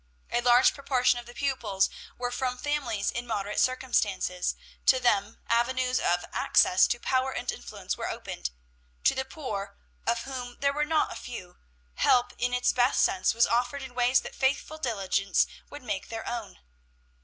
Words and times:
A 0.31 0.41
large 0.41 0.73
proportion 0.73 1.19
of 1.19 1.27
the 1.27 1.35
pupils 1.35 1.87
were 2.17 2.31
from 2.31 2.57
families 2.57 3.11
in 3.11 3.27
moderate 3.27 3.59
circumstances; 3.59 4.55
to 4.87 4.99
them 4.99 5.37
avenues 5.47 5.99
of 5.99 6.25
access 6.33 6.87
to 6.87 6.99
power 6.99 7.31
and 7.31 7.51
influence 7.51 7.95
were 7.97 8.09
opened. 8.09 8.49
To 9.03 9.13
the 9.13 9.25
poor, 9.25 9.77
of 10.07 10.23
whom 10.23 10.57
there 10.59 10.73
were 10.73 10.85
not 10.85 11.11
a 11.13 11.15
few, 11.15 11.57
help 11.97 12.33
in 12.39 12.51
its 12.51 12.73
best 12.73 13.03
sense 13.03 13.35
was 13.35 13.45
offered 13.45 13.83
in 13.83 13.93
ways 13.93 14.21
that 14.21 14.33
faithful 14.33 14.79
diligence 14.79 15.45
would 15.69 15.83
make 15.83 16.09
their 16.09 16.27
own. 16.27 16.57